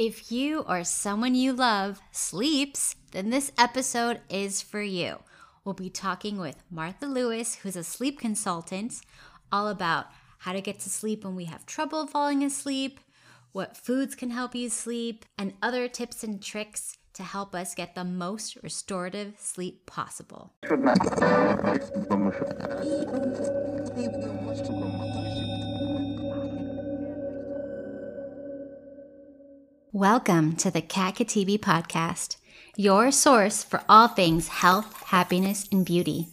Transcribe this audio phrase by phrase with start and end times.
[0.00, 5.18] If you or someone you love sleeps, then this episode is for you.
[5.62, 9.02] We'll be talking with Martha Lewis, who's a sleep consultant,
[9.52, 10.06] all about
[10.38, 12.98] how to get to sleep when we have trouble falling asleep,
[13.52, 17.94] what foods can help you sleep, and other tips and tricks to help us get
[17.94, 20.54] the most restorative sleep possible.
[29.92, 32.36] Welcome to the Kat Khatibi podcast,
[32.76, 36.28] your source for all things health, happiness, and beauty.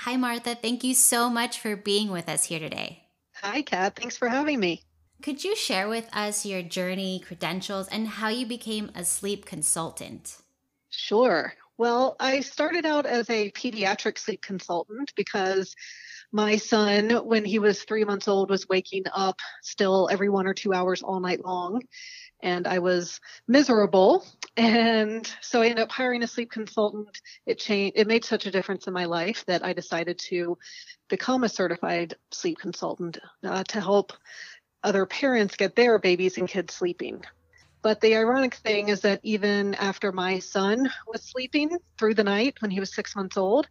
[0.00, 0.56] Hi, Martha.
[0.56, 3.04] Thank you so much for being with us here today.
[3.36, 3.96] Hi, Kat.
[3.96, 4.82] Thanks for having me.
[5.22, 10.36] Could you share with us your journey, credentials, and how you became a sleep consultant?
[10.90, 11.54] Sure.
[11.78, 15.74] Well, I started out as a pediatric sleep consultant because
[16.32, 20.54] my son, when he was three months old, was waking up still every one or
[20.54, 21.82] two hours all night long.
[22.42, 24.24] And I was miserable.
[24.56, 27.20] And so I ended up hiring a sleep consultant.
[27.46, 30.58] It changed, it made such a difference in my life that I decided to
[31.08, 34.12] become a certified sleep consultant uh, to help
[34.84, 37.24] other parents get their babies and kids sleeping.
[37.82, 42.56] But the ironic thing is that even after my son was sleeping through the night
[42.60, 43.68] when he was six months old,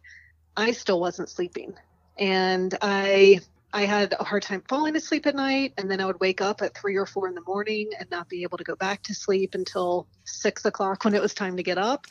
[0.56, 1.74] I still wasn't sleeping
[2.18, 3.40] and I
[3.72, 6.62] I had a hard time falling asleep at night, and then I would wake up
[6.62, 9.14] at three or four in the morning and not be able to go back to
[9.14, 12.06] sleep until six o'clock when it was time to get up.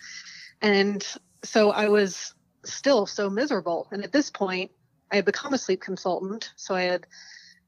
[0.62, 1.06] And
[1.44, 3.88] so I was still so miserable.
[3.92, 4.72] And at this point,
[5.12, 6.52] I had become a sleep consultant.
[6.56, 7.08] So I had,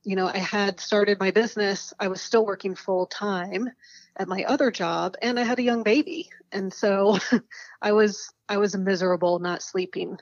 [0.04, 1.94] you know, I had started my business.
[2.00, 3.70] I was still working full time
[4.18, 6.30] at my other job, and I had a young baby.
[6.52, 7.18] And so
[7.82, 10.20] I was I was miserable not sleeping.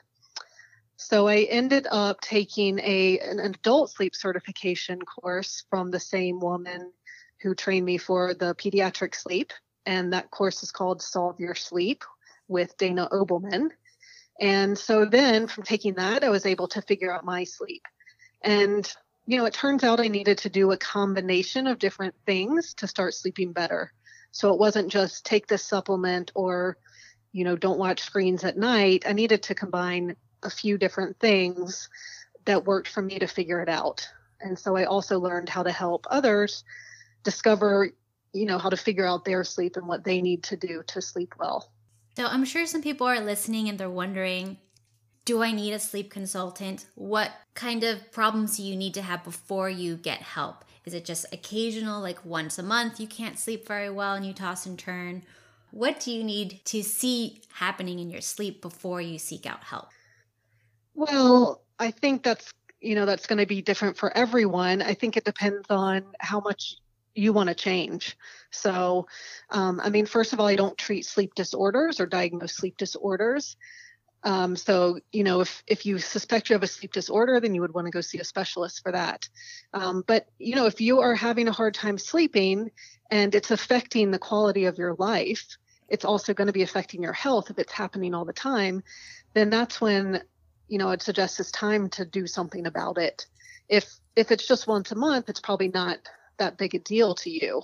[1.00, 6.92] So I ended up taking a an adult sleep certification course from the same woman
[7.40, 9.52] who trained me for the pediatric sleep,
[9.86, 12.02] and that course is called Solve Your Sleep
[12.48, 13.70] with Dana Obleman.
[14.40, 17.82] And so then from taking that, I was able to figure out my sleep.
[18.42, 18.92] And
[19.24, 22.88] you know, it turns out I needed to do a combination of different things to
[22.88, 23.92] start sleeping better.
[24.32, 26.76] So it wasn't just take this supplement or
[27.30, 29.04] you know, don't watch screens at night.
[29.06, 31.88] I needed to combine a few different things
[32.44, 34.08] that worked for me to figure it out.
[34.40, 36.64] And so I also learned how to help others
[37.24, 37.90] discover,
[38.32, 41.02] you know, how to figure out their sleep and what they need to do to
[41.02, 41.70] sleep well.
[42.16, 44.58] So I'm sure some people are listening and they're wondering,
[45.24, 46.86] do I need a sleep consultant?
[46.94, 50.64] What kind of problems do you need to have before you get help?
[50.84, 54.32] Is it just occasional, like once a month, you can't sleep very well and you
[54.32, 55.22] toss and turn?
[55.70, 59.88] What do you need to see happening in your sleep before you seek out help?
[60.98, 62.50] Well, I think that's
[62.80, 64.82] you know that's going to be different for everyone.
[64.82, 66.74] I think it depends on how much
[67.14, 68.16] you want to change.
[68.50, 69.06] So,
[69.50, 73.56] um, I mean, first of all, I don't treat sleep disorders or diagnose sleep disorders.
[74.24, 77.60] Um, so, you know, if if you suspect you have a sleep disorder, then you
[77.60, 79.28] would want to go see a specialist for that.
[79.74, 82.72] Um, but you know, if you are having a hard time sleeping
[83.08, 87.12] and it's affecting the quality of your life, it's also going to be affecting your
[87.12, 88.82] health if it's happening all the time.
[89.34, 90.22] Then that's when
[90.68, 93.26] you know, I'd suggest it's time to do something about it.
[93.68, 95.98] If if it's just once a month, it's probably not
[96.38, 97.62] that big a deal to you.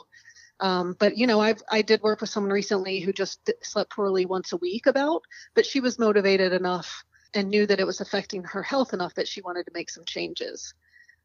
[0.60, 4.26] Um, but you know, I've I did work with someone recently who just slept poorly
[4.26, 5.22] once a week about,
[5.54, 7.04] but she was motivated enough
[7.34, 10.04] and knew that it was affecting her health enough that she wanted to make some
[10.04, 10.74] changes.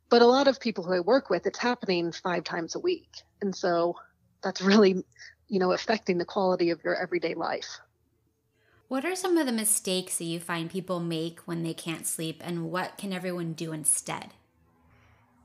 [0.09, 3.09] But a lot of people who I work with, it's happening five times a week,
[3.41, 3.95] and so
[4.44, 5.03] that's really,
[5.47, 7.79] you know, affecting the quality of your everyday life.
[8.89, 12.41] What are some of the mistakes that you find people make when they can't sleep,
[12.44, 14.33] and what can everyone do instead?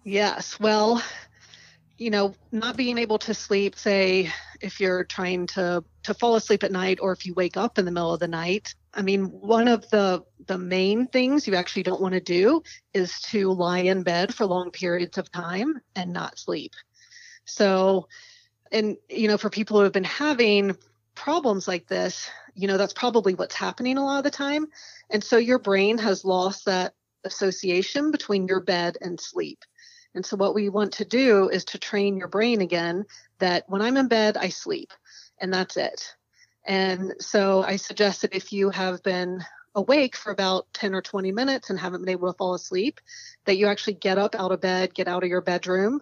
[0.03, 1.03] Yes, well,
[1.99, 4.33] you know, not being able to sleep, say
[4.63, 7.85] if you're trying to to fall asleep at night or if you wake up in
[7.85, 11.83] the middle of the night, I mean, one of the the main things you actually
[11.83, 12.63] don't want to do
[12.95, 16.73] is to lie in bed for long periods of time and not sleep.
[17.45, 18.09] So,
[18.73, 20.79] and you know, for people who have been having
[21.15, 24.67] problems like this, you know, that's probably what's happening a lot of the time.
[25.11, 26.95] And so your brain has lost that
[27.25, 29.61] association between your bed and sleep.
[30.15, 33.05] And so what we want to do is to train your brain again
[33.39, 34.93] that when I'm in bed, I sleep
[35.41, 36.15] and that's it.
[36.65, 39.45] And so I suggest that if you have been
[39.75, 43.01] awake for about 10 or 20 minutes and haven't been able to fall asleep,
[43.45, 46.01] that you actually get up out of bed, get out of your bedroom,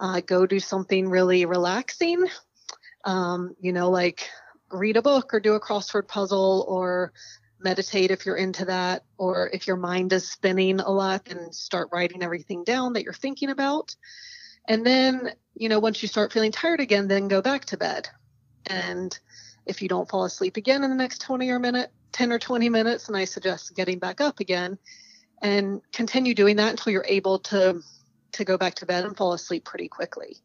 [0.00, 2.26] uh, go do something really relaxing.
[3.06, 4.28] Um, you know, like
[4.70, 7.12] read a book or do a crossword puzzle or
[7.58, 11.88] meditate if you're into that, or if your mind is spinning a lot, then start
[11.92, 13.96] writing everything down that you're thinking about.
[14.68, 18.08] And then, you know, once you start feeling tired again, then go back to bed.
[18.66, 19.18] And
[19.64, 22.68] if you don't fall asleep again in the next 20 or minute, 10 or 20
[22.68, 24.78] minutes, then I suggest getting back up again
[25.42, 27.80] and continue doing that until you're able to
[28.32, 30.36] to go back to bed and fall asleep pretty quickly.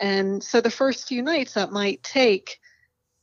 [0.00, 2.60] And so the first few nights that might take,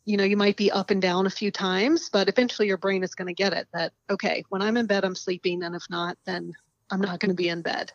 [0.05, 3.03] you know, you might be up and down a few times, but eventually your brain
[3.03, 5.63] is going to get it that, okay, when I'm in bed, I'm sleeping.
[5.63, 6.53] And if not, then
[6.91, 7.91] I'm not going to be in bed.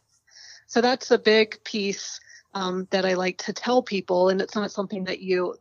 [0.66, 2.20] So that's a big piece
[2.54, 4.28] um, that I like to tell people.
[4.28, 5.56] And it's not something that you,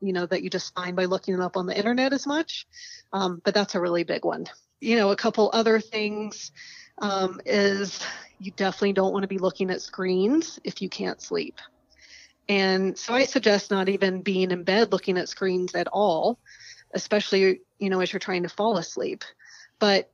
[0.00, 2.66] you know, that you just find by looking it up on the internet as much.
[3.12, 4.46] Um, but that's a really big one.
[4.80, 6.52] You know, a couple other things
[6.98, 8.00] um, is
[8.38, 11.58] you definitely don't want to be looking at screens if you can't sleep.
[12.50, 16.40] And so I suggest not even being in bed looking at screens at all,
[16.92, 19.22] especially, you know, as you're trying to fall asleep.
[19.78, 20.10] But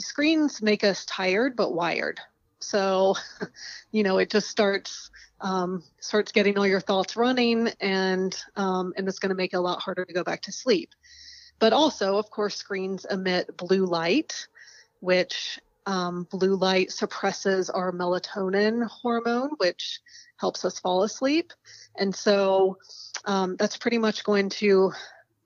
[0.00, 2.18] screens make us tired but wired.
[2.58, 3.14] So,
[3.92, 5.10] you know, it just starts
[5.40, 9.58] um, starts getting all your thoughts running, and um, and it's going to make it
[9.58, 10.90] a lot harder to go back to sleep.
[11.60, 14.48] But also, of course, screens emit blue light,
[14.98, 20.00] which um, blue light suppresses our melatonin hormone, which
[20.36, 21.52] helps us fall asleep.
[21.96, 22.78] And so
[23.24, 24.92] um, that's pretty much going to,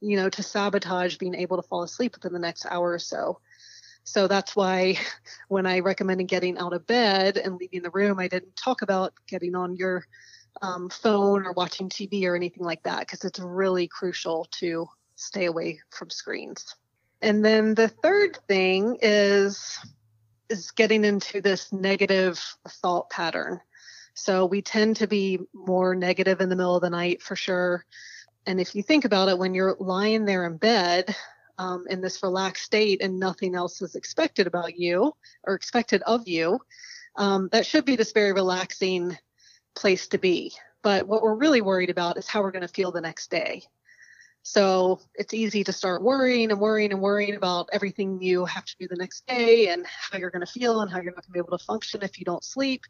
[0.00, 3.38] you know, to sabotage being able to fall asleep within the next hour or so.
[4.04, 4.98] So that's why
[5.48, 9.12] when I recommended getting out of bed and leaving the room, I didn't talk about
[9.28, 10.04] getting on your
[10.62, 15.44] um, phone or watching TV or anything like that, because it's really crucial to stay
[15.44, 16.74] away from screens.
[17.22, 19.78] And then the third thing is
[20.50, 22.38] is getting into this negative
[22.68, 23.60] thought pattern.
[24.14, 27.86] So we tend to be more negative in the middle of the night for sure.
[28.46, 31.14] And if you think about it, when you're lying there in bed
[31.58, 35.14] um, in this relaxed state and nothing else is expected about you
[35.44, 36.60] or expected of you,
[37.16, 39.16] um, that should be this very relaxing
[39.74, 40.52] place to be.
[40.82, 43.62] But what we're really worried about is how we're going to feel the next day.
[44.42, 48.76] So it's easy to start worrying and worrying and worrying about everything you have to
[48.80, 51.28] do the next day and how you're going to feel and how you're not going
[51.28, 52.84] to be able to function if you don't sleep.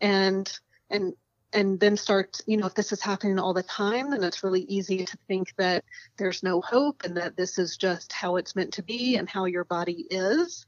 [0.00, 0.50] And
[0.90, 1.14] and
[1.52, 4.62] and then start, you know, if this is happening all the time, then it's really
[4.62, 5.84] easy to think that
[6.16, 9.46] there's no hope and that this is just how it's meant to be and how
[9.46, 10.64] your body is.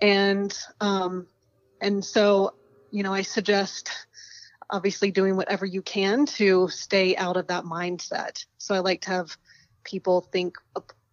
[0.00, 1.26] And um
[1.80, 2.54] and so,
[2.90, 3.90] you know, I suggest
[4.70, 8.44] obviously doing whatever you can to stay out of that mindset.
[8.58, 9.36] So I like to have
[9.84, 10.56] people think,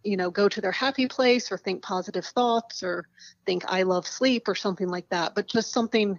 [0.02, 3.06] you know, go to their happy place or think positive thoughts or
[3.46, 6.18] think I love sleep or something like that, but just something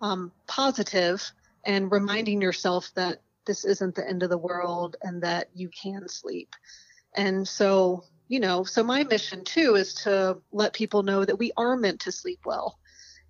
[0.00, 1.30] um, positive
[1.64, 6.08] and reminding yourself that this isn't the end of the world and that you can
[6.08, 6.54] sleep.
[7.14, 11.52] And so, you know, so my mission too is to let people know that we
[11.56, 12.78] are meant to sleep well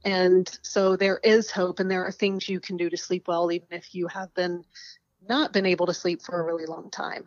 [0.04, 3.50] and so there is hope and there are things you can do to sleep well,
[3.50, 4.64] even if you have been
[5.26, 7.24] not been able to sleep for a really long time.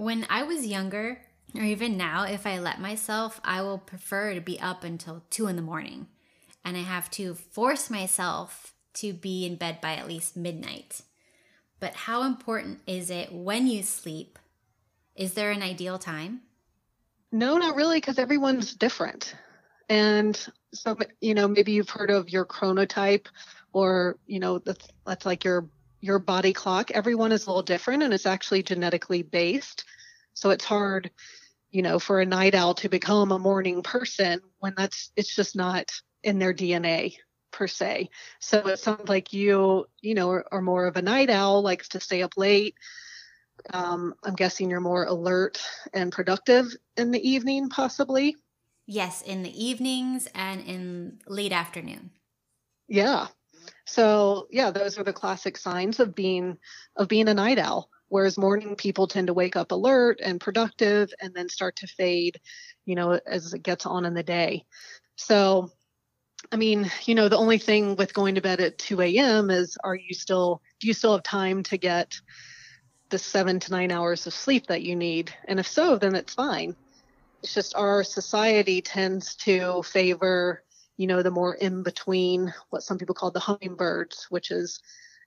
[0.00, 1.20] When I was younger,
[1.54, 5.46] or even now, if I let myself, I will prefer to be up until two
[5.46, 6.06] in the morning.
[6.64, 11.02] And I have to force myself to be in bed by at least midnight.
[11.80, 14.38] But how important is it when you sleep?
[15.16, 16.44] Is there an ideal time?
[17.30, 19.34] No, not really, because everyone's different.
[19.90, 20.34] And
[20.72, 23.26] so, you know, maybe you've heard of your chronotype
[23.74, 25.68] or, you know, that's, that's like your
[26.00, 26.90] your body clock.
[26.90, 29.84] Everyone is a little different and it's actually genetically based.
[30.34, 31.10] So it's hard,
[31.70, 35.56] you know, for a night owl to become a morning person when that's it's just
[35.56, 35.90] not
[36.22, 37.16] in their DNA
[37.50, 38.10] per se.
[38.38, 41.88] So it sounds like you, you know, are, are more of a night owl, likes
[41.90, 42.74] to stay up late.
[43.72, 45.60] Um, I'm guessing you're more alert
[45.92, 48.36] and productive in the evening, possibly.
[48.86, 52.10] Yes, in the evenings and in late afternoon.
[52.88, 53.28] Yeah.
[53.86, 56.58] So yeah, those are the classic signs of being
[56.96, 57.88] of being a night owl.
[58.08, 62.40] Whereas morning people tend to wake up alert and productive and then start to fade,
[62.84, 64.64] you know, as it gets on in the day.
[65.16, 65.70] So
[66.50, 69.50] I mean, you know, the only thing with going to bed at 2 a.m.
[69.50, 72.20] is are you still, do you still have time to get
[73.10, 75.32] the seven to nine hours of sleep that you need?
[75.46, 76.74] And if so, then it's fine
[77.42, 80.62] it's just our society tends to favor
[81.00, 84.80] you know the more in between what some people call the hummingbirds which is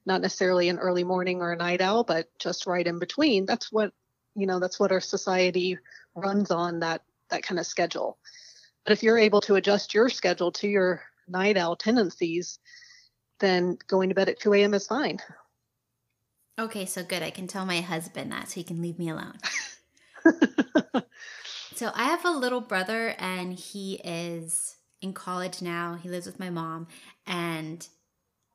[0.06, 3.48] not necessarily an early morning or a night owl but just right in between.
[3.48, 3.92] That's what
[4.36, 5.80] you know that's what our society
[6.14, 7.02] runs on that
[7.32, 8.20] that kind of schedule.
[8.86, 12.60] But if you're able to adjust your schedule to your night owl tendencies
[13.40, 15.18] then going to bed at 2 a.m is fine.
[16.60, 17.24] Okay so good.
[17.24, 19.40] I can tell my husband that so he can leave me alone.
[21.76, 25.96] So I have a little brother, and he is in college now.
[26.02, 26.88] He lives with my mom,
[27.28, 27.88] and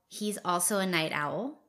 [0.09, 1.61] he's also a night owl.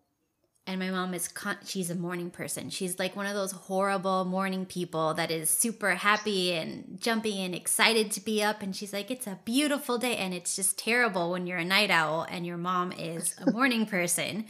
[0.66, 2.70] And my mom is con- she's a morning person.
[2.70, 7.56] She's like one of those horrible morning people that is super happy and jumpy and
[7.56, 8.62] excited to be up.
[8.62, 11.90] And she's like, "It's a beautiful day," and it's just terrible when you're a night
[11.90, 14.46] owl and your mom is a morning person.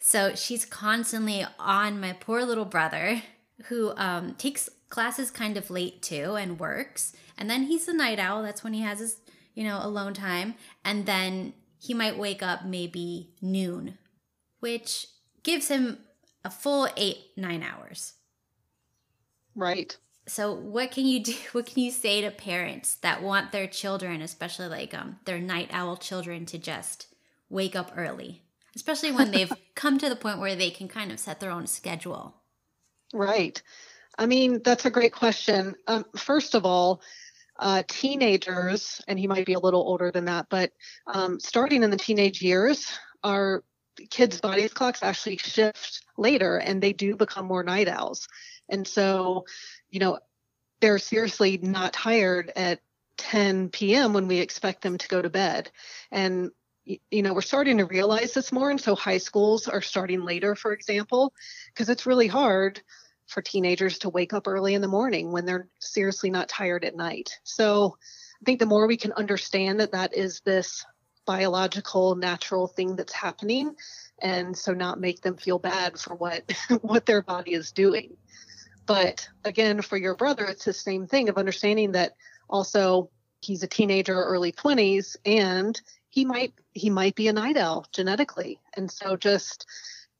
[0.00, 3.22] So she's constantly on my poor little brother,
[3.68, 7.12] who um, takes classes kind of late too and works.
[7.38, 8.42] And then he's a night owl.
[8.42, 9.16] That's when he has his,
[9.54, 10.54] you know, alone time.
[10.84, 13.98] And then he might wake up maybe noon,
[14.60, 15.06] which
[15.42, 15.98] gives him
[16.44, 18.14] a full eight, nine hours.
[19.54, 19.96] Right.
[20.26, 21.34] So what can you do?
[21.52, 25.70] What can you say to parents that want their children, especially like um, their night
[25.72, 27.06] owl children, to just
[27.48, 28.42] wake up early,
[28.76, 31.66] especially when they've come to the point where they can kind of set their own
[31.66, 32.36] schedule?
[33.12, 33.60] Right.
[34.18, 35.74] I mean, that's a great question.
[35.86, 37.00] Um, first of all,
[37.60, 40.72] uh, teenagers, and he might be a little older than that, but
[41.06, 42.90] um, starting in the teenage years,
[43.22, 43.62] our
[44.08, 48.26] kids' body clocks actually shift later and they do become more night owls.
[48.70, 49.44] And so,
[49.90, 50.18] you know,
[50.80, 52.80] they're seriously not tired at
[53.18, 54.14] 10 p.m.
[54.14, 55.70] when we expect them to go to bed.
[56.10, 56.50] And,
[56.84, 58.70] you know, we're starting to realize this more.
[58.70, 61.34] And so high schools are starting later, for example,
[61.66, 62.80] because it's really hard
[63.30, 66.96] for teenagers to wake up early in the morning when they're seriously not tired at
[66.96, 67.30] night.
[67.44, 67.96] So
[68.40, 70.84] I think the more we can understand that that is this
[71.26, 73.76] biological natural thing that's happening
[74.20, 76.50] and so not make them feel bad for what
[76.82, 78.16] what their body is doing.
[78.86, 82.14] But again, for your brother, it's the same thing of understanding that
[82.48, 83.10] also
[83.40, 88.58] he's a teenager, early 20s, and he might he might be a night owl genetically.
[88.74, 89.66] And so just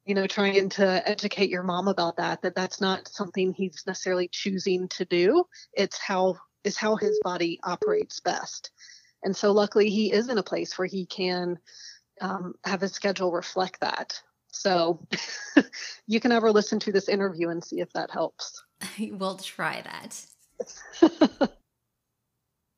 [0.04, 4.28] you know trying to educate your mom about that that that's not something he's necessarily
[4.28, 5.45] choosing to do.
[5.73, 8.71] It's how is how his body operates best.
[9.23, 11.59] And so luckily he is in a place where he can
[12.21, 14.21] um, have his schedule reflect that.
[14.52, 15.07] So
[16.07, 18.62] you can ever listen to this interview and see if that helps.
[18.99, 21.50] We'll try that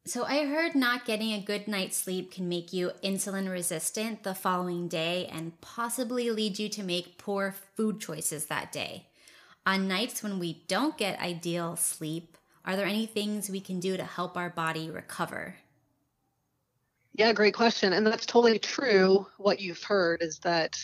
[0.05, 4.35] So I heard not getting a good night's sleep can make you insulin resistant the
[4.35, 9.07] following day and possibly lead you to make poor food choices that day.
[9.65, 13.97] On nights when we don't get ideal sleep, are there any things we can do
[13.97, 15.57] to help our body recover?
[17.15, 17.93] Yeah, great question.
[17.93, 19.27] And that's totally true.
[19.37, 20.79] What you've heard is that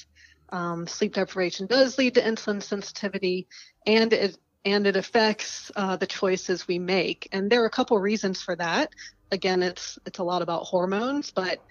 [0.51, 3.49] um, sleep deprivation does lead to insulin sensitivity
[3.85, 7.29] and it and it affects uh, the choices we make.
[7.33, 8.93] And there are a couple reasons for that.
[9.31, 11.63] Again, it's it's a lot about hormones, but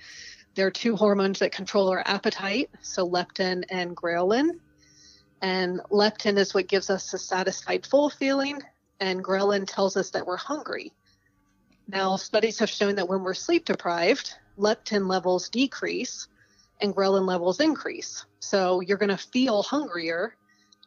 [0.55, 4.59] there are two hormones that control our appetite, so leptin and ghrelin.
[5.41, 8.61] And leptin is what gives us a satisfied, full feeling,
[8.99, 10.93] and ghrelin tells us that we're hungry.
[11.87, 16.27] Now, studies have shown that when we're sleep deprived, leptin levels decrease
[16.81, 18.25] and ghrelin levels increase.
[18.39, 20.35] So you're going to feel hungrier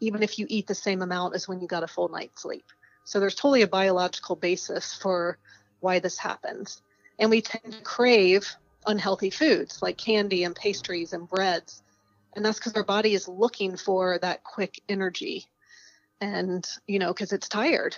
[0.00, 2.64] even if you eat the same amount as when you got a full night's sleep.
[3.04, 5.38] So there's totally a biological basis for
[5.80, 6.82] why this happens.
[7.18, 11.82] And we tend to crave unhealthy foods like candy and pastries and breads.
[12.34, 15.46] And that's because our body is looking for that quick energy
[16.20, 17.96] and, you know, because it's tired.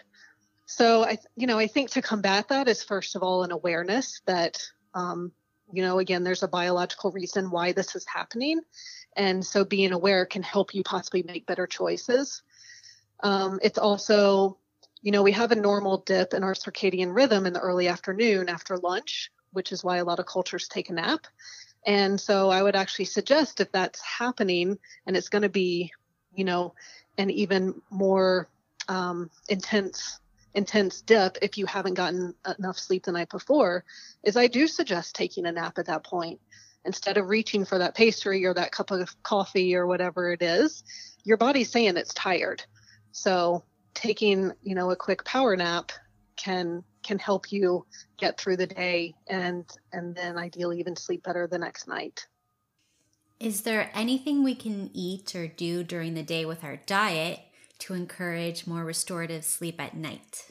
[0.66, 4.22] So I, you know, I think to combat that is first of all an awareness
[4.26, 4.58] that,
[4.94, 5.32] um,
[5.72, 8.60] you know, again, there's a biological reason why this is happening.
[9.16, 12.42] And so being aware can help you possibly make better choices.
[13.22, 14.58] Um, it's also,
[15.02, 18.48] you know, we have a normal dip in our circadian rhythm in the early afternoon
[18.48, 21.26] after lunch, which is why a lot of cultures take a nap.
[21.86, 25.92] And so I would actually suggest if that's happening and it's going to be,
[26.34, 26.74] you know,
[27.18, 28.48] an even more
[28.88, 30.20] um, intense
[30.54, 33.84] intense dip if you haven't gotten enough sleep the night before
[34.22, 36.40] is I do suggest taking a nap at that point.
[36.84, 40.82] Instead of reaching for that pastry or that cup of coffee or whatever it is
[41.24, 42.64] your body's saying it's tired.
[43.12, 45.92] So taking you know a quick power nap
[46.36, 47.84] can can help you
[48.16, 52.26] get through the day and and then ideally even sleep better the next night.
[53.38, 57.40] Is there anything we can eat or do during the day with our diet
[57.82, 60.50] to encourage more restorative sleep at night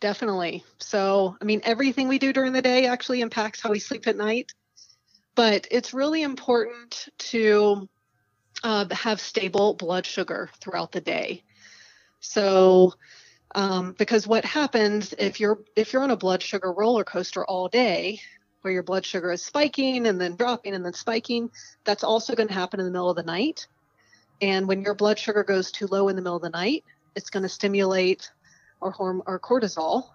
[0.00, 4.06] definitely so i mean everything we do during the day actually impacts how we sleep
[4.06, 4.52] at night
[5.34, 7.88] but it's really important to
[8.62, 11.42] uh, have stable blood sugar throughout the day.
[12.20, 12.94] So,
[13.54, 17.68] um, because what happens if you're if you're on a blood sugar roller coaster all
[17.68, 18.20] day,
[18.62, 21.50] where your blood sugar is spiking and then dropping and then spiking,
[21.84, 23.66] that's also going to happen in the middle of the night.
[24.42, 26.84] And when your blood sugar goes too low in the middle of the night,
[27.14, 28.28] it's going to stimulate
[28.82, 30.08] our horm- our cortisol,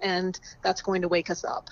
[0.00, 1.68] and that's going to wake us up.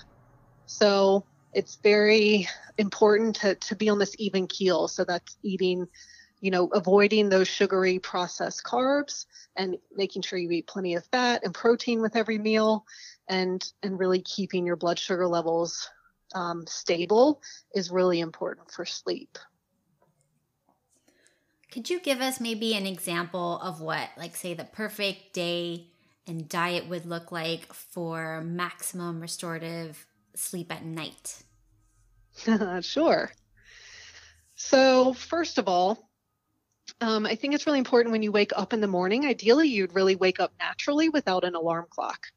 [0.65, 2.47] So it's very
[2.79, 4.87] important to, to be on this even keel.
[4.87, 5.85] So that's eating,
[6.39, 11.43] you know, avoiding those sugary processed carbs and making sure you eat plenty of fat
[11.43, 12.85] and protein with every meal
[13.27, 15.87] and and really keeping your blood sugar levels
[16.33, 17.41] um, stable
[17.75, 19.37] is really important for sleep.
[21.71, 25.87] Could you give us maybe an example of what, like, say, the perfect day
[26.27, 31.43] and diet would look like for maximum restorative sleep at night?
[32.81, 33.31] sure.
[34.55, 36.09] So, first of all,
[36.99, 39.25] um, I think it's really important when you wake up in the morning.
[39.25, 42.27] Ideally, you'd really wake up naturally without an alarm clock.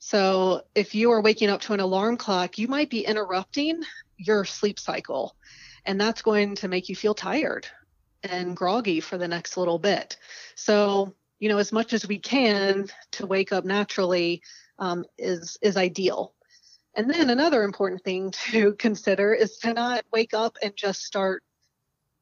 [0.00, 3.80] So, if you are waking up to an alarm clock, you might be interrupting
[4.16, 5.36] your sleep cycle,
[5.86, 7.68] and that's going to make you feel tired
[8.22, 10.16] and groggy for the next little bit.
[10.54, 14.42] So, you know, as much as we can to wake up naturally
[14.78, 16.34] um, is is ideal.
[16.94, 21.42] And then another important thing to consider is to not wake up and just start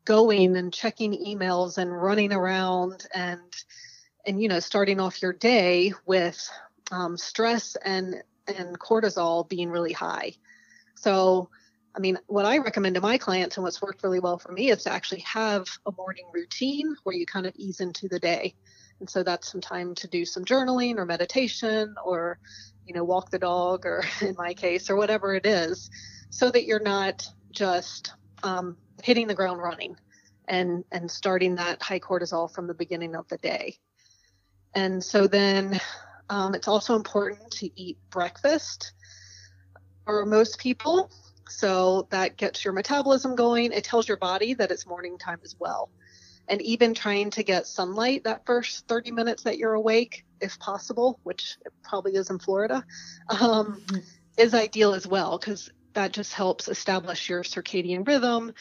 [0.05, 3.55] going and checking emails and running around and
[4.27, 6.49] and you know starting off your day with
[6.91, 8.23] um, stress and
[8.57, 10.33] and cortisol being really high.
[10.95, 11.51] So,
[11.99, 14.71] I mean, what I recommend to my clients and what's worked really well for me
[14.71, 18.55] is to actually have a morning routine where you kind of ease into the day.
[19.01, 22.39] And so that's some time to do some journaling or meditation or
[22.87, 25.91] you know, walk the dog or in my case, or whatever it is,
[26.31, 28.15] so that you're not just
[28.45, 29.97] um, hitting the ground running
[30.47, 33.77] and, and starting that high cortisol from the beginning of the day.
[34.75, 35.81] And so then
[36.31, 38.93] um, it's also important to eat breakfast
[40.05, 41.11] for most people.
[41.49, 43.73] So that gets your metabolism going.
[43.73, 45.91] It tells your body that it's morning time as well
[46.49, 51.21] and even trying to get sunlight that first 30 minutes that you're awake, if possible,
[51.23, 52.85] which it probably is in Florida,
[53.29, 53.99] um, mm-hmm.
[54.37, 58.53] is ideal as well because that just helps establish your circadian rhythm,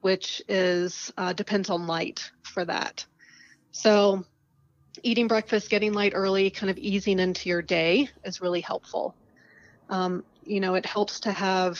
[0.00, 3.04] which is uh, depends on light for that.
[3.72, 4.24] So,
[5.02, 9.14] eating breakfast, getting light early, kind of easing into your day is really helpful.
[9.90, 11.78] Um, you know, it helps to have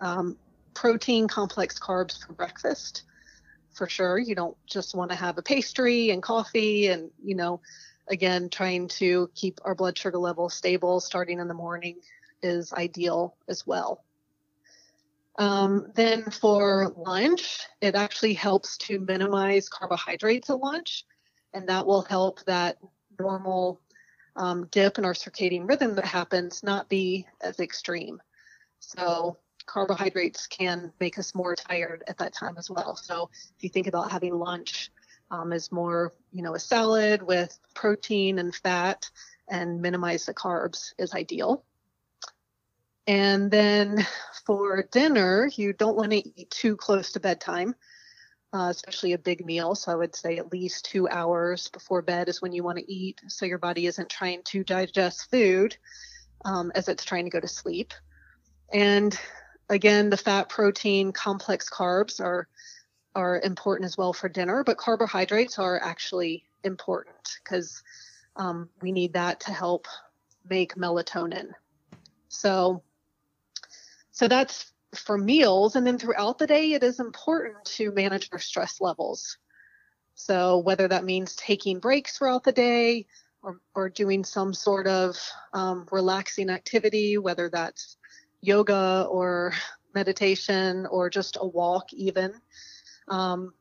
[0.00, 0.36] um,
[0.74, 3.04] protein complex carbs for breakfast
[3.72, 4.18] for sure.
[4.18, 7.60] You don't just want to have a pastry and coffee and, you know,
[8.08, 11.96] again, trying to keep our blood sugar level stable starting in the morning
[12.42, 14.04] is ideal as well.
[15.38, 21.04] Um, then for lunch, it actually helps to minimize carbohydrates at lunch,
[21.52, 22.78] and that will help that
[23.18, 23.80] normal
[24.34, 28.20] um, dip in our circadian rhythm that happens not be as extreme.
[28.80, 32.96] So carbohydrates can make us more tired at that time as well.
[32.96, 34.90] So if you think about having lunch
[35.30, 39.10] um, as more, you know, a salad with protein and fat
[39.48, 41.64] and minimize the carbs is ideal.
[43.06, 44.06] And then
[44.44, 47.74] for dinner, you don't want to eat too close to bedtime,
[48.52, 49.74] uh, especially a big meal.
[49.74, 52.92] So I would say at least two hours before bed is when you want to
[52.92, 55.76] eat, so your body isn't trying to digest food
[56.44, 57.94] um, as it's trying to go to sleep.
[58.72, 59.18] And
[59.68, 62.48] again, the fat, protein, complex carbs are
[63.14, 67.82] are important as well for dinner, but carbohydrates are actually important because
[68.36, 69.86] um, we need that to help
[70.50, 71.48] make melatonin.
[72.28, 72.82] So,
[74.10, 78.38] so that's for meals, and then throughout the day, it is important to manage our
[78.38, 79.38] stress levels.
[80.14, 83.06] So whether that means taking breaks throughout the day
[83.42, 85.16] or, or doing some sort of
[85.52, 87.96] um, relaxing activity, whether that's
[88.40, 89.52] yoga or
[89.94, 92.34] meditation or just a walk, even.
[93.08, 93.54] Um,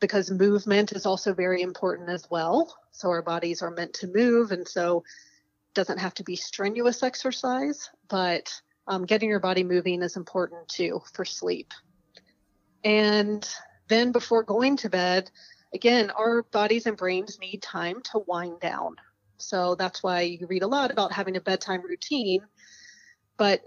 [0.00, 2.76] because movement is also very important as well.
[2.90, 5.04] So our bodies are meant to move, and so
[5.74, 8.52] doesn't have to be strenuous exercise, but
[8.86, 11.72] um, getting your body moving is important too for sleep.
[12.84, 13.48] And
[13.88, 15.30] then before going to bed,
[15.72, 18.96] again, our bodies and brains need time to wind down.
[19.38, 22.42] So that's why you read a lot about having a bedtime routine.
[23.36, 23.62] But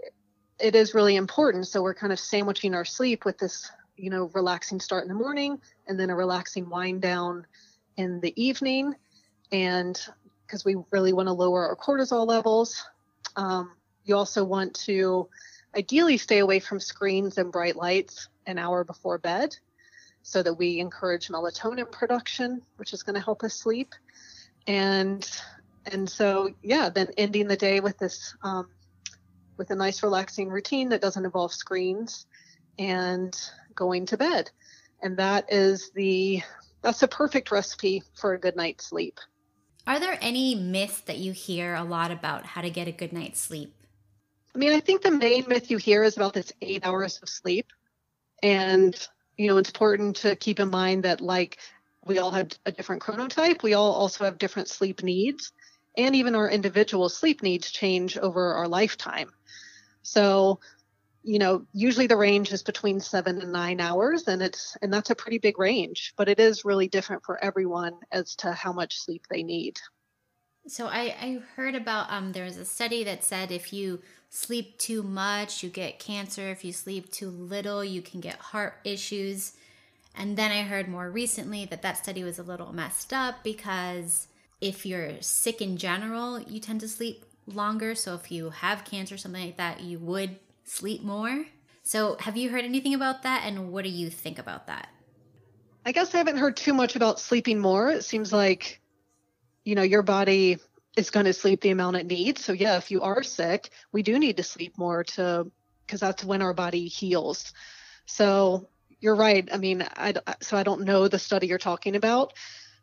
[0.58, 1.66] it is really important.
[1.66, 5.14] So we're kind of sandwiching our sleep with this, you know, relaxing start in the
[5.14, 7.46] morning and then a relaxing wind down
[7.96, 8.94] in the evening.
[9.52, 10.00] And
[10.46, 12.84] because we really want to lower our cortisol levels,
[13.36, 13.72] um,
[14.04, 15.28] you also want to
[15.76, 19.54] ideally stay away from screens and bright lights an hour before bed
[20.22, 23.94] so that we encourage melatonin production, which is going to help us sleep.
[24.66, 25.28] And
[25.92, 28.68] and so yeah, then ending the day with this um,
[29.56, 32.26] with a nice relaxing routine that doesn't involve screens
[32.78, 33.36] and
[33.74, 34.50] going to bed.
[35.02, 36.42] And that is the
[36.82, 39.18] that's a perfect recipe for a good night's sleep.
[39.86, 43.12] Are there any myths that you hear a lot about how to get a good
[43.12, 43.72] night's sleep?
[44.54, 47.28] I mean, I think the main myth you hear is about this eight hours of
[47.28, 47.66] sleep.
[48.42, 48.96] And,
[49.36, 51.58] you know, it's important to keep in mind that, like,
[52.04, 53.62] we all have a different chronotype.
[53.62, 55.52] We all also have different sleep needs.
[55.96, 59.30] And even our individual sleep needs change over our lifetime.
[60.02, 60.60] So,
[61.22, 65.10] you know, usually the range is between seven and nine hours, and it's and that's
[65.10, 68.98] a pretty big range, but it is really different for everyone as to how much
[68.98, 69.78] sleep they need.
[70.68, 74.78] So I, I heard about um there was a study that said if you sleep
[74.78, 76.50] too much, you get cancer.
[76.50, 79.54] If you sleep too little, you can get heart issues.
[80.14, 84.28] And then I heard more recently that that study was a little messed up because
[84.60, 87.94] if you're sick in general, you tend to sleep longer.
[87.94, 91.46] So if you have cancer, something like that, you would sleep more.
[91.82, 94.88] So, have you heard anything about that and what do you think about that?
[95.84, 97.90] I guess I haven't heard too much about sleeping more.
[97.90, 98.80] It seems like,
[99.64, 100.58] you know, your body
[100.96, 102.44] is going to sleep the amount it needs.
[102.44, 105.48] So, yeah, if you are sick, we do need to sleep more to,
[105.86, 107.52] because that's when our body heals.
[108.06, 109.48] So, you're right.
[109.52, 112.32] I mean, I, so I don't know the study you're talking about,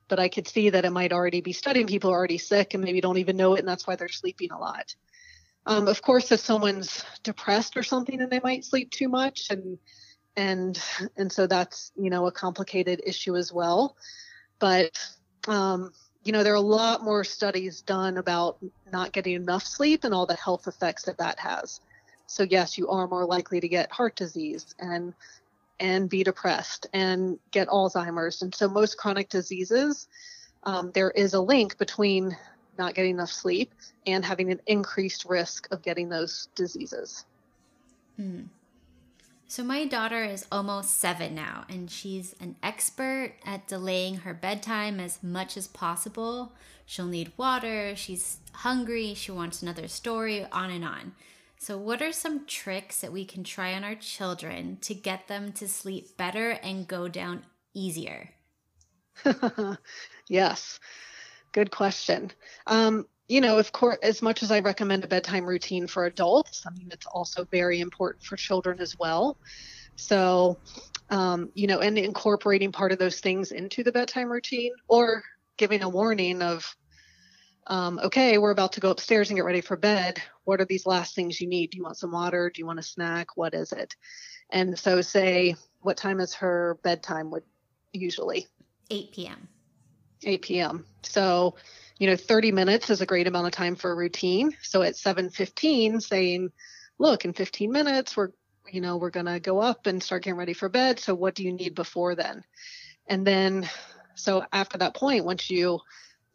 [0.08, 2.84] but I could see that it might already be studying people are already sick and
[2.84, 4.96] maybe don't even know it, and that's why they're sleeping a lot.
[5.66, 9.78] Um, of course, if someone's depressed or something, then they might sleep too much, and
[10.36, 10.82] and
[11.16, 13.96] and so that's you know a complicated issue as well.
[14.60, 14.98] But
[15.48, 15.92] um,
[16.24, 18.58] you know there are a lot more studies done about
[18.92, 21.80] not getting enough sleep and all the health effects that that has.
[22.28, 25.13] So yes, you are more likely to get heart disease and
[25.84, 28.41] and be depressed and get Alzheimer's.
[28.41, 30.08] And so most chronic diseases,
[30.63, 32.36] um, there is a link between
[32.80, 33.72] not getting enough sleep
[34.08, 37.26] and having an increased risk of getting those diseases.
[38.19, 38.48] Mm.
[39.46, 45.00] So, my daughter is almost seven now, and she's an expert at delaying her bedtime
[45.00, 46.54] as much as possible.
[46.88, 51.13] She'll need water, she's hungry, she wants another story, on and on.
[51.63, 55.54] So, what are some tricks that we can try on our children to get them
[55.54, 58.32] to sleep better and go down easier?
[60.28, 60.82] yes.
[61.54, 62.32] Good question.
[62.67, 66.65] Um, you know, of course, as much as I recommend a bedtime routine for adults,
[66.67, 69.38] I mean, it's also very important for children as well.
[69.95, 70.60] So,
[71.12, 75.23] um, you know, and incorporating part of those things into the bedtime routine or
[75.56, 76.76] giving a warning of,
[77.67, 80.21] um, okay, we're about to go upstairs and get ready for bed.
[80.43, 81.71] What are these last things you need?
[81.71, 82.49] Do you want some water?
[82.54, 83.36] Do you want a snack?
[83.36, 83.95] What is it?
[84.49, 87.32] And so, say, what time is her bedtime?
[87.32, 87.43] Would
[87.93, 88.47] usually
[88.89, 89.47] 8 p.m.
[90.23, 90.86] 8 p.m.
[91.04, 91.56] So,
[91.97, 94.56] you know, 30 minutes is a great amount of time for a routine.
[94.62, 96.52] So at 7:15, saying,
[96.99, 98.30] "Look, in 15 minutes, we're,
[98.71, 100.99] you know, we're gonna go up and start getting ready for bed.
[100.99, 102.43] So what do you need before then?"
[103.08, 103.69] And then,
[104.15, 105.80] so after that point, once you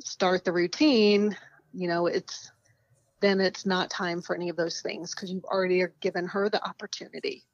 [0.01, 1.37] start the routine,
[1.73, 2.51] you know, it's
[3.21, 6.65] then it's not time for any of those things because you've already given her the
[6.65, 7.45] opportunity.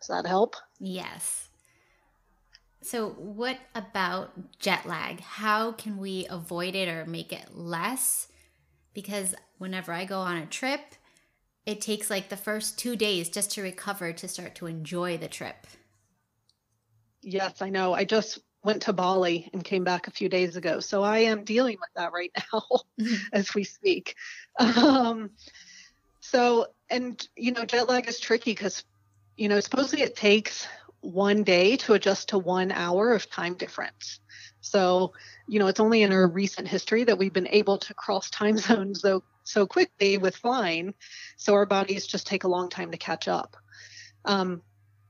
[0.00, 0.56] Does that help?
[0.78, 1.48] Yes.
[2.80, 5.20] So, what about jet lag?
[5.20, 8.28] How can we avoid it or make it less?
[8.92, 10.80] Because whenever I go on a trip,
[11.64, 15.28] it takes like the first two days just to recover to start to enjoy the
[15.28, 15.66] trip.
[17.22, 17.94] Yes, I know.
[17.94, 20.80] I just went to Bali and came back a few days ago.
[20.80, 22.62] So I am dealing with that right now
[23.00, 23.14] mm-hmm.
[23.32, 24.14] as we speak.
[24.58, 25.30] Um,
[26.20, 28.84] so, and, you know, jet lag is tricky because,
[29.36, 30.66] you know, supposedly it takes
[31.00, 34.20] one day to adjust to one hour of time difference.
[34.60, 35.12] So,
[35.48, 38.56] you know, it's only in our recent history that we've been able to cross time
[38.58, 40.94] zones so, so quickly with flying.
[41.36, 43.56] So our bodies just take a long time to catch up.
[44.24, 44.62] Um,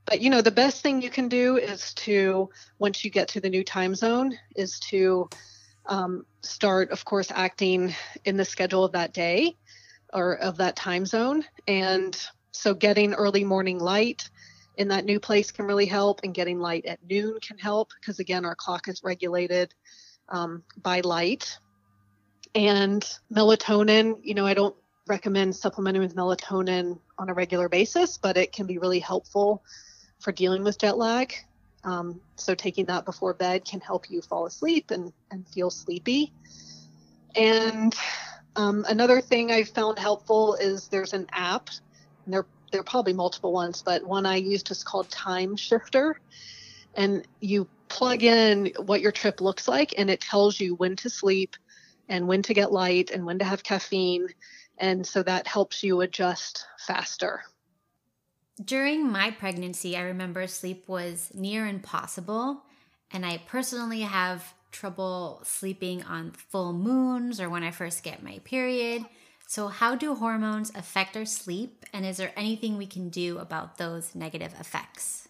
[0.06, 3.40] but you know, the best thing you can do is to, once you get to
[3.40, 5.28] the new time zone, is to
[5.86, 9.56] um, start, of course, acting in the schedule of that day
[10.12, 11.44] or of that time zone.
[11.66, 12.16] And
[12.50, 14.28] so getting early morning light,
[14.76, 18.18] in that new place can really help, and getting light at noon can help because,
[18.18, 19.74] again, our clock is regulated
[20.28, 21.58] um, by light.
[22.54, 24.74] And melatonin, you know, I don't
[25.06, 29.62] recommend supplementing with melatonin on a regular basis, but it can be really helpful
[30.22, 31.34] for dealing with jet lag.
[31.84, 36.32] Um, so taking that before bed can help you fall asleep and, and feel sleepy.
[37.34, 37.94] And
[38.56, 41.68] um, another thing I've found helpful is there's an app,
[42.24, 46.14] and they're there are probably multiple ones, but one I used is called Timeshifter.
[46.94, 51.10] And you plug in what your trip looks like, and it tells you when to
[51.10, 51.56] sleep
[52.08, 54.28] and when to get light and when to have caffeine.
[54.78, 57.42] And so that helps you adjust faster.
[58.62, 62.62] During my pregnancy, I remember sleep was near impossible.
[63.10, 68.40] And I personally have trouble sleeping on full moons or when I first get my
[68.44, 69.04] period.
[69.46, 71.84] So, how do hormones affect our sleep?
[71.92, 75.28] And is there anything we can do about those negative effects?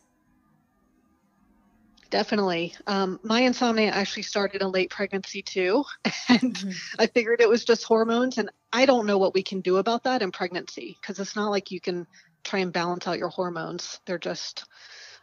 [2.10, 2.74] Definitely.
[2.86, 5.84] Um, my insomnia actually started in late pregnancy too.
[6.28, 6.70] And mm-hmm.
[7.00, 8.38] I figured it was just hormones.
[8.38, 11.50] And I don't know what we can do about that in pregnancy because it's not
[11.50, 12.06] like you can
[12.44, 14.00] try and balance out your hormones.
[14.06, 14.64] They're just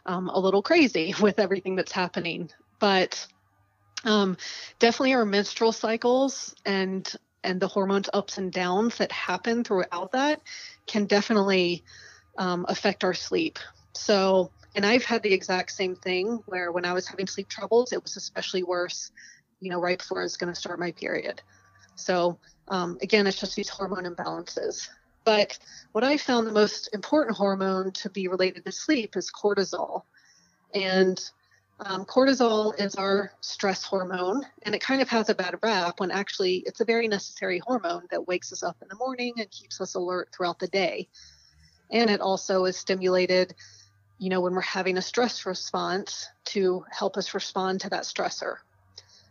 [0.06, 2.50] um, a little crazy with everything that's happening.
[2.78, 3.26] But
[4.04, 4.36] um,
[4.78, 7.10] definitely our menstrual cycles and
[7.42, 10.42] and the hormones ups and downs that happen throughout that
[10.86, 11.82] can definitely
[12.36, 13.58] um, affect our sleep.
[13.94, 17.92] So and I've had the exact same thing where when I was having sleep troubles,
[17.92, 19.10] it was especially worse,
[19.60, 21.42] you know, right before I was going to start my period.
[21.96, 24.88] So um, again, it's just these hormone imbalances.
[25.24, 25.58] But
[25.92, 30.02] what I found the most important hormone to be related to sleep is cortisol.
[30.74, 31.20] And
[31.80, 36.10] um, cortisol is our stress hormone, and it kind of has a bad rap when
[36.10, 39.80] actually it's a very necessary hormone that wakes us up in the morning and keeps
[39.80, 41.08] us alert throughout the day.
[41.90, 43.54] And it also is stimulated
[44.20, 48.56] you know, when we're having a stress response to help us respond to that stressor.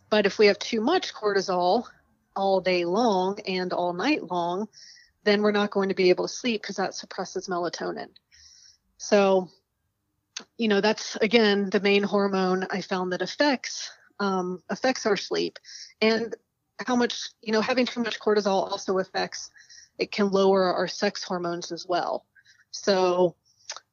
[0.09, 1.85] But if we have too much cortisol
[2.35, 4.67] all day long and all night long,
[5.29, 8.09] then we're not going to be able to sleep because that suppresses melatonin.
[8.97, 9.49] So,
[10.57, 15.59] you know, that's again the main hormone I found that affects um, affects our sleep,
[16.01, 16.35] and
[16.85, 19.51] how much you know having too much cortisol also affects.
[19.97, 22.25] It can lower our sex hormones as well.
[22.71, 23.35] So,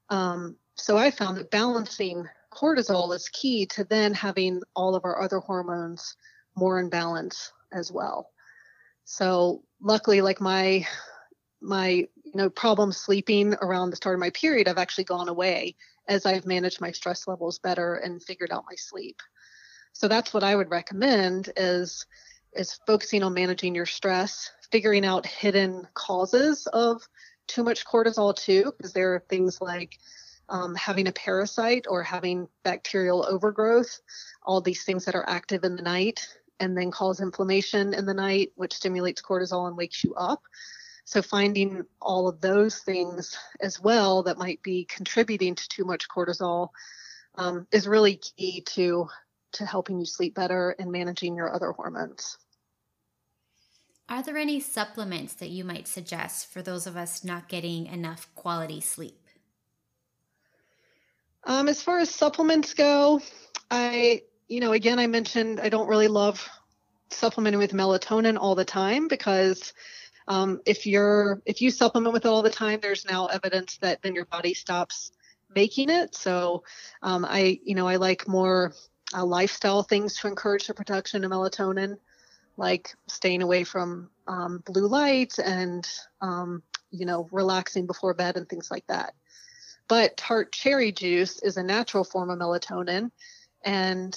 [0.09, 5.20] um, so I found that balancing cortisol is key to then having all of our
[5.20, 6.14] other hormones
[6.55, 8.31] more in balance as well.
[9.05, 10.87] So luckily, like my
[11.61, 15.77] my you know problem sleeping around the start of my period, I've actually gone away
[16.09, 19.21] as I've managed my stress levels better and figured out my sleep.
[19.92, 22.07] So that's what I would recommend is
[22.53, 27.07] is focusing on managing your stress, figuring out hidden causes of
[27.47, 29.99] too much cortisol too, because there are things like
[30.49, 34.01] um, having a parasite or having bacterial overgrowth,
[34.42, 36.27] all these things that are active in the night
[36.61, 40.42] and then cause inflammation in the night, which stimulates cortisol and wakes you up.
[41.07, 46.09] So, finding all of those things as well that might be contributing to too much
[46.09, 46.71] cortisol
[47.37, 49.09] um, is really key to
[49.53, 52.37] to helping you sleep better and managing your other hormones.
[54.09, 58.29] Are there any supplements that you might suggest for those of us not getting enough
[58.35, 59.21] quality sleep?
[61.45, 63.21] Um, as far as supplements go,
[63.71, 66.49] I, you know, again, I mentioned I don't really love
[67.11, 69.73] supplementing with melatonin all the time because
[70.29, 74.03] um, if you're if you supplement with it all the time, there's now evidence that
[74.03, 75.12] then your body stops
[75.55, 76.15] making it.
[76.15, 76.65] So
[77.03, 78.73] um, I, you know, I like more
[79.15, 81.97] uh, lifestyle things to encourage the production of melatonin,
[82.57, 85.87] like staying away from um, blue light and
[86.21, 89.15] um, you know relaxing before bed and things like that.
[89.89, 93.11] But tart cherry juice is a natural form of melatonin.
[93.65, 94.17] And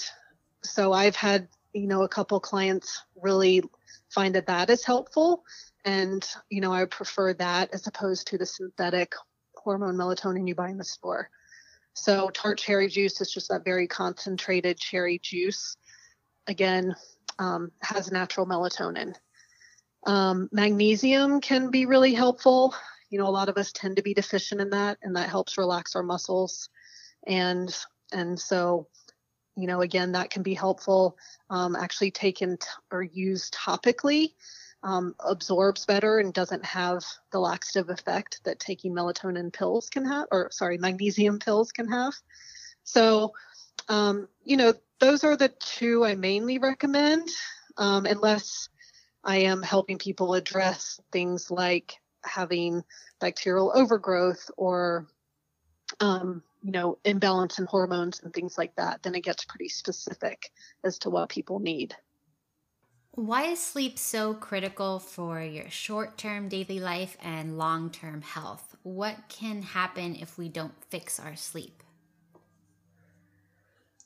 [0.63, 3.63] so I've had, you know, a couple clients really
[4.10, 5.43] find that that is helpful.
[5.86, 9.13] And, you know, I prefer that as opposed to the synthetic
[9.56, 11.30] hormone melatonin you buy in the store.
[11.94, 15.76] So tart cherry juice is just that very concentrated cherry juice.
[16.48, 16.96] Again,
[17.39, 19.15] um, has natural melatonin.
[20.06, 22.74] Um, magnesium can be really helpful
[23.10, 25.58] you know a lot of us tend to be deficient in that and that helps
[25.58, 26.70] relax our muscles
[27.28, 27.76] and
[28.13, 28.88] and so
[29.56, 31.18] you know again that can be helpful
[31.50, 34.34] um, actually taken t- or used topically
[34.84, 40.28] um, absorbs better and doesn't have the laxative effect that taking melatonin pills can have
[40.32, 42.13] or sorry magnesium pills can have.
[42.84, 43.34] So
[43.89, 47.28] um, you know those are the two i mainly recommend
[47.78, 48.70] um, unless
[49.24, 52.84] i am helping people address things like having
[53.20, 55.08] bacterial overgrowth or
[56.00, 60.52] um, you know imbalance in hormones and things like that then it gets pretty specific
[60.84, 61.96] as to what people need
[63.19, 68.75] why is sleep so critical for your short-term daily life and long-term health?
[68.84, 71.84] What can happen if we don't fix our sleep?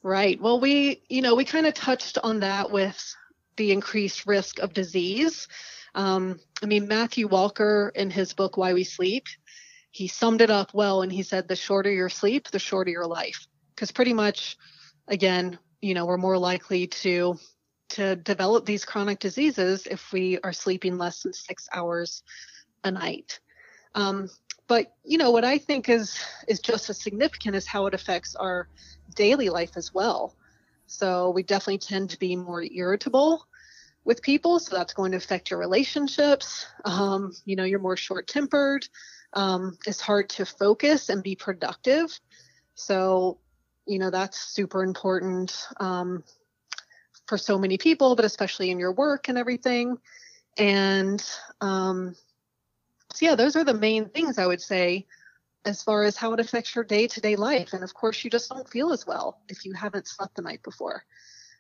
[0.02, 0.42] Right.
[0.42, 3.16] Well we you know we kind of touched on that with
[3.56, 5.48] the increased risk of disease.
[5.96, 9.28] Um, I mean, Matthew Walker in his book, Why We Sleep,
[9.92, 13.06] he summed it up well and he said, the shorter your sleep, the shorter your
[13.06, 13.46] life.
[13.76, 14.58] Because pretty much,
[15.08, 17.38] again, you know, we're more likely to
[17.94, 22.24] to develop these chronic diseases if we are sleeping less than six hours
[22.84, 23.40] a night.
[23.96, 24.30] Um,
[24.68, 28.36] but you know what I think is is just as significant as how it affects
[28.36, 28.68] our
[29.16, 30.36] daily life as well.
[30.88, 33.46] So we definitely tend to be more irritable
[34.06, 34.60] with people.
[34.60, 36.66] So that's going to affect your relationships.
[36.86, 38.88] Um, you know, you're more short tempered.
[39.34, 42.20] Um, it's hard to focus and be productive.
[42.76, 43.40] So,
[43.86, 46.24] you know, that's super important um,
[47.28, 49.98] for so many people, but especially in your work and everything.
[50.58, 51.24] And
[51.62, 52.16] um,
[53.14, 55.08] so, yeah, those are the main things I would say
[55.66, 57.74] as far as how it affects your day to day life.
[57.74, 60.62] And of course, you just don't feel as well if you haven't slept the night
[60.64, 61.04] before.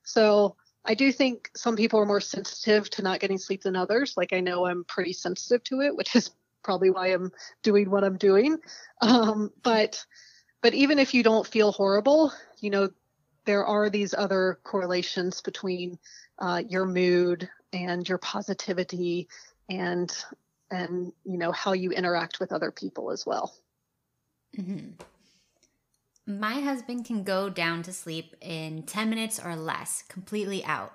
[0.03, 4.15] So, I do think some people are more sensitive to not getting sleep than others.
[4.17, 6.31] Like I know I'm pretty sensitive to it, which is
[6.63, 8.57] probably why I'm doing what I'm doing.
[9.01, 10.05] Um, but
[10.61, 12.89] but even if you don't feel horrible, you know,
[13.45, 15.97] there are these other correlations between
[16.39, 19.27] uh, your mood and your positivity
[19.69, 20.15] and
[20.71, 23.53] and you know how you interact with other people as well.
[24.57, 24.91] Mm-hmm.
[26.25, 30.93] My husband can go down to sleep in 10 minutes or less, completely out.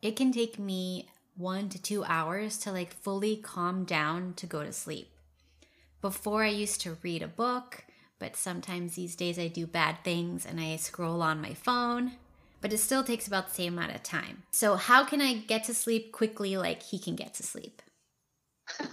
[0.00, 4.62] It can take me one to two hours to like fully calm down to go
[4.64, 5.10] to sleep.
[6.00, 7.84] Before I used to read a book,
[8.18, 12.12] but sometimes these days I do bad things and I scroll on my phone,
[12.60, 14.42] but it still takes about the same amount of time.
[14.50, 17.82] So, how can I get to sleep quickly like he can get to sleep?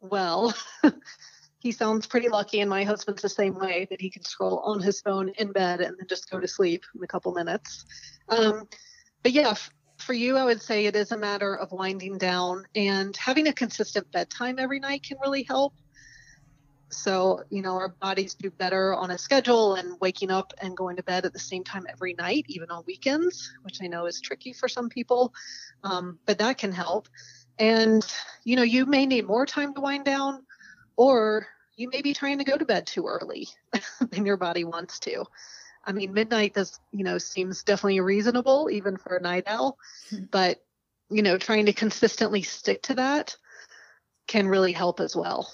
[0.00, 0.54] well,
[1.58, 4.80] he sounds pretty lucky, and my husband's the same way that he can scroll on
[4.80, 7.84] his phone in bed and then just go to sleep in a couple minutes.
[8.28, 8.68] Um,
[9.22, 12.64] but yeah, f- for you, I would say it is a matter of winding down
[12.74, 15.74] and having a consistent bedtime every night can really help.
[16.92, 20.96] So, you know, our bodies do better on a schedule and waking up and going
[20.96, 24.20] to bed at the same time every night, even on weekends, which I know is
[24.20, 25.32] tricky for some people,
[25.84, 27.08] um, but that can help.
[27.58, 28.04] And,
[28.44, 30.44] you know, you may need more time to wind down
[30.96, 33.48] or you may be trying to go to bed too early
[34.10, 35.24] than your body wants to.
[35.84, 39.78] I mean, midnight does, you know, seems definitely reasonable even for a night owl,
[40.10, 40.24] hmm.
[40.30, 40.62] but,
[41.10, 43.36] you know, trying to consistently stick to that
[44.26, 45.50] can really help as well.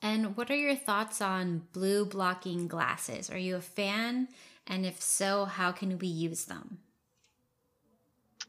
[0.00, 3.30] And what are your thoughts on blue blocking glasses?
[3.30, 4.28] Are you a fan?
[4.66, 6.78] And if so, how can we use them?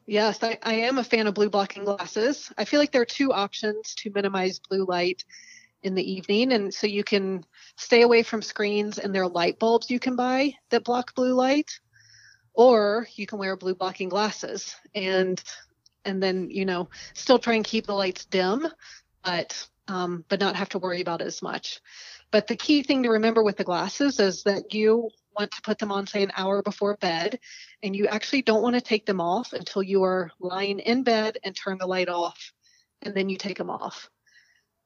[0.05, 2.51] Yes, I, I am a fan of blue blocking glasses.
[2.57, 5.23] I feel like there are two options to minimize blue light
[5.83, 6.51] in the evening.
[6.51, 7.45] And so you can
[7.77, 11.33] stay away from screens and there are light bulbs you can buy that block blue
[11.33, 11.79] light.
[12.53, 15.41] Or you can wear blue blocking glasses and
[16.05, 18.67] and then, you know, still try and keep the lights dim,
[19.23, 21.80] but um, but not have to worry about it as much.
[22.32, 25.80] But the key thing to remember with the glasses is that you want to put
[25.80, 27.39] them on, say, an hour before bed,
[27.82, 31.38] and you actually don't want to take them off until you are lying in bed
[31.43, 32.54] and turn the light off,
[33.02, 34.10] and then you take them off.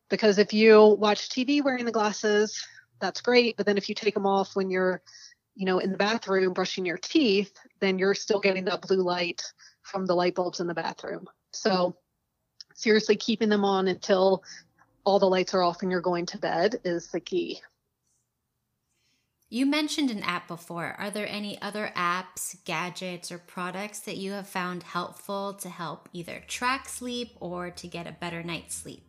[0.09, 2.65] Because if you watch TV wearing the glasses,
[2.99, 3.57] that's great.
[3.57, 5.01] But then if you take them off when you're,
[5.55, 9.41] you know, in the bathroom brushing your teeth, then you're still getting that blue light
[9.81, 11.25] from the light bulbs in the bathroom.
[11.51, 11.97] So
[12.75, 14.43] seriously, keeping them on until
[15.03, 17.61] all the lights are off and you're going to bed is the key.
[19.49, 20.95] You mentioned an app before.
[20.97, 26.09] Are there any other apps, gadgets, or products that you have found helpful to help
[26.11, 29.03] either track sleep or to get a better night's sleep?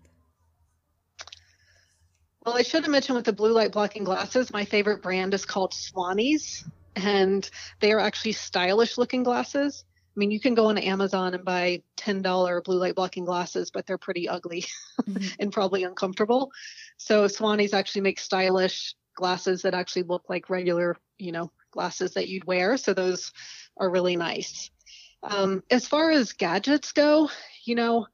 [2.44, 5.46] Well, I should have mentioned with the blue light blocking glasses, my favorite brand is
[5.46, 7.48] called Swannies, and
[7.80, 9.86] they are actually stylish looking glasses.
[10.16, 13.86] I mean, you can go on Amazon and buy $10 blue light blocking glasses, but
[13.86, 14.64] they're pretty ugly
[15.02, 15.26] mm-hmm.
[15.40, 16.52] and probably uncomfortable.
[16.98, 22.28] So Swannies actually make stylish glasses that actually look like regular, you know, glasses that
[22.28, 22.76] you'd wear.
[22.76, 23.32] So those
[23.76, 24.70] are really nice.
[25.22, 27.30] Um, as far as gadgets go,
[27.64, 28.06] you know,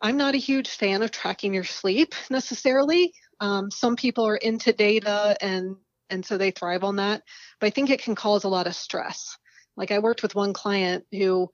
[0.00, 3.12] I'm not a huge fan of tracking your sleep necessarily.
[3.40, 5.76] Um, some people are into data and
[6.10, 7.22] and so they thrive on that,
[7.58, 9.38] but I think it can cause a lot of stress.
[9.76, 11.50] Like I worked with one client who,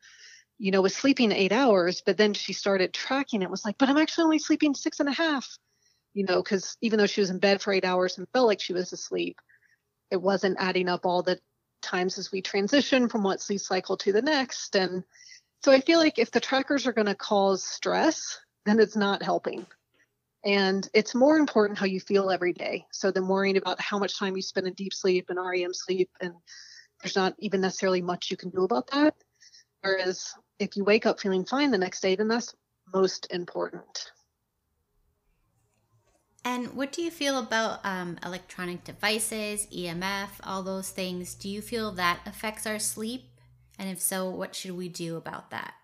[0.58, 3.50] you know, was sleeping eight hours, but then she started tracking it.
[3.50, 5.58] Was like, but I'm actually only sleeping six and a half.
[6.12, 8.60] You know, because even though she was in bed for eight hours and felt like
[8.60, 9.38] she was asleep,
[10.10, 11.38] it wasn't adding up all the
[11.82, 14.74] times as we transition from one sleep cycle to the next.
[14.74, 15.04] And
[15.62, 19.22] so I feel like if the trackers are going to cause stress, then it's not
[19.22, 19.66] helping.
[20.44, 22.86] And it's more important how you feel every day.
[22.92, 26.10] So than worrying about how much time you spend in deep sleep and REM sleep,
[26.20, 26.34] and
[27.02, 29.14] there's not even necessarily much you can do about that.
[29.82, 32.54] Whereas if you wake up feeling fine the next day, then that's
[32.92, 34.12] most important.
[36.44, 41.34] And what do you feel about um, electronic devices, EMF, all those things?
[41.34, 43.24] Do you feel that affects our sleep?
[43.78, 45.74] And if so, what should we do about that?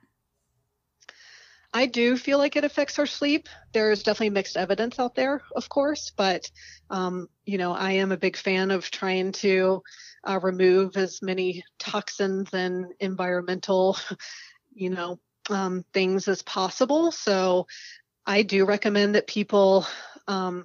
[1.76, 3.50] I do feel like it affects our sleep.
[3.74, 6.50] There's definitely mixed evidence out there, of course, but
[6.88, 9.82] um, you know, I am a big fan of trying to
[10.26, 13.98] uh, remove as many toxins and environmental,
[14.74, 15.20] you know,
[15.50, 17.12] um, things as possible.
[17.12, 17.66] So
[18.24, 19.86] I do recommend that people,
[20.28, 20.64] um,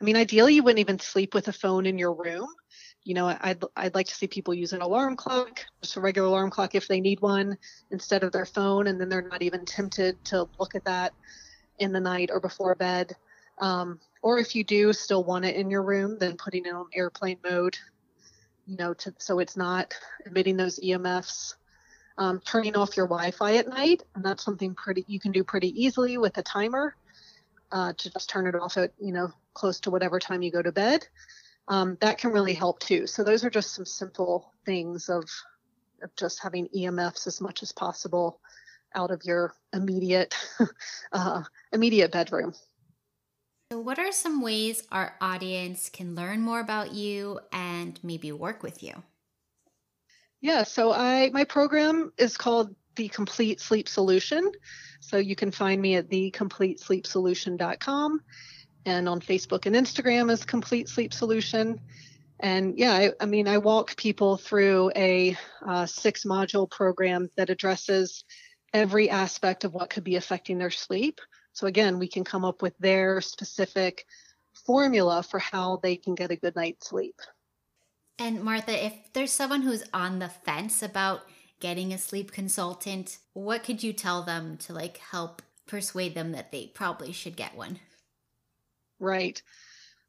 [0.00, 2.46] I mean, ideally, you wouldn't even sleep with a phone in your room.
[3.04, 6.28] You know, I'd, I'd like to see people use an alarm clock, just a regular
[6.28, 7.58] alarm clock if they need one,
[7.90, 11.12] instead of their phone, and then they're not even tempted to look at that
[11.78, 13.14] in the night or before bed.
[13.58, 16.86] Um, or if you do still want it in your room, then putting it on
[16.94, 17.76] airplane mode,
[18.66, 19.94] you know, to, so it's not
[20.26, 21.54] emitting those EMFs.
[22.18, 25.68] Um, turning off your Wi-Fi at night, and that's something pretty you can do pretty
[25.82, 26.94] easily with a timer
[27.72, 30.62] uh, to just turn it off at you know close to whatever time you go
[30.62, 31.06] to bed.
[31.72, 33.06] Um, that can really help too.
[33.06, 35.24] So those are just some simple things of,
[36.02, 38.40] of just having EMFs as much as possible
[38.94, 40.34] out of your immediate
[41.12, 41.42] uh,
[41.72, 42.52] immediate bedroom.
[43.72, 48.62] So, what are some ways our audience can learn more about you and maybe work
[48.62, 49.02] with you?
[50.42, 54.52] Yeah, so I my program is called the Complete Sleep Solution.
[55.00, 58.20] So you can find me at thecompletesleepsolution.com
[58.86, 61.80] and on Facebook and Instagram as Complete Sleep Solution.
[62.40, 67.50] And yeah, I, I mean, I walk people through a uh, six module program that
[67.50, 68.24] addresses
[68.74, 71.20] every aspect of what could be affecting their sleep.
[71.52, 74.06] So again, we can come up with their specific
[74.66, 77.20] formula for how they can get a good night's sleep.
[78.18, 81.22] And Martha, if there's someone who's on the fence about
[81.60, 86.50] getting a sleep consultant, what could you tell them to like help persuade them that
[86.50, 87.78] they probably should get one?
[89.02, 89.42] Right.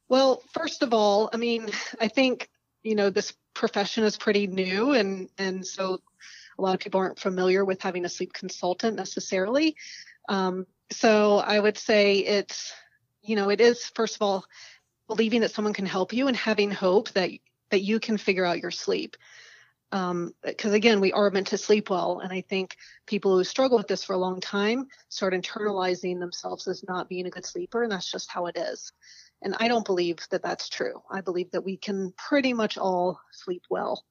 [0.09, 1.69] Well, first of all, I mean,
[1.99, 2.49] I think,
[2.83, 5.99] you know, this profession is pretty new and and so
[6.57, 9.75] a lot of people aren't familiar with having a sleep consultant necessarily.
[10.29, 12.73] Um, so I would say it's,
[13.23, 14.45] you know, it is first of all
[15.07, 17.31] believing that someone can help you and having hope that
[17.71, 19.17] that you can figure out your sleep
[19.93, 23.77] because um, again we are meant to sleep well and i think people who struggle
[23.77, 27.83] with this for a long time start internalizing themselves as not being a good sleeper
[27.83, 28.91] and that's just how it is.
[29.43, 31.03] And i don't believe that that's true.
[31.11, 34.03] I believe that we can pretty much all sleep well.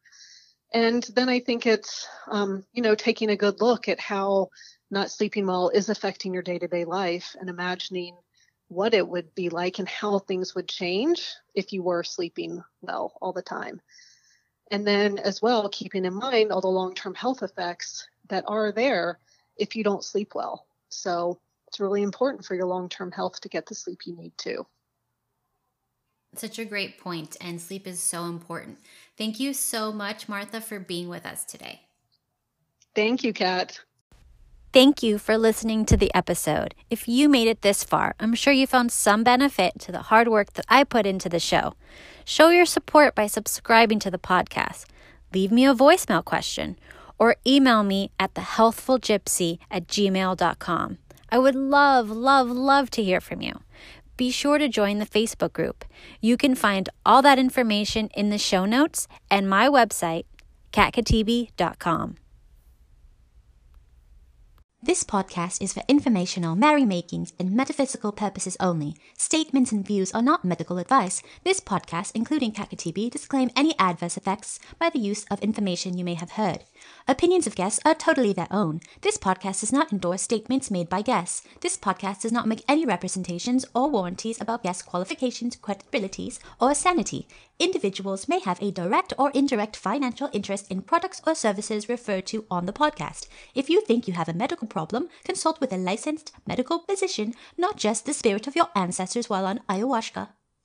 [0.72, 4.51] And then i think it's um, you know taking a good look at how
[4.89, 8.14] not sleeping well is affecting your day-to-day life and imagining
[8.68, 13.14] what it would be like and how things would change if you were sleeping well
[13.20, 13.80] all the time
[14.73, 18.73] and then, as well, keeping in mind all the long term health effects that are
[18.73, 19.18] there
[19.57, 20.66] if you don't sleep well.
[20.89, 24.33] So, it's really important for your long term health to get the sleep you need
[24.37, 24.66] too.
[26.35, 28.79] Such a great point, and sleep is so important.
[29.18, 31.83] Thank you so much, Martha, for being with us today.
[32.95, 33.79] Thank you, Kat.
[34.73, 36.75] Thank you for listening to the episode.
[36.89, 40.29] If you made it this far, I'm sure you found some benefit to the hard
[40.29, 41.75] work that I put into the show.
[42.25, 44.87] Show your support by subscribing to the podcast.
[45.33, 46.79] Leave me a voicemail question
[47.18, 50.99] or email me at thehealthfulgypsy at gmail.com.
[51.31, 53.61] I would love, love, love to hear from you.
[54.16, 55.85] Be sure to join the Facebook group.
[56.20, 60.25] You can find all that information in the show notes and my website,
[60.73, 62.16] katkhatibi.com.
[64.85, 68.97] This podcast is for informational merrymakings and metaphysical purposes only.
[69.16, 71.22] Statements and views are not medical advice.
[71.45, 76.05] This podcast, including Kat Khatibi, disclaim any adverse effects by the use of information you
[76.05, 76.64] may have heard.
[77.09, 78.80] Opinions of guests are totally their own.
[79.01, 81.43] This podcast does not endorse statements made by guests.
[81.61, 87.26] This podcast does not make any representations or warranties about guest qualifications, credibilities, or sanity.
[87.59, 92.45] Individuals may have a direct or indirect financial interest in products or services referred to
[92.51, 93.26] on the podcast.
[93.55, 97.76] If you think you have a medical problem, consult with a licensed medical physician, not
[97.76, 100.28] just the spirit of your ancestors while on ayahuasca.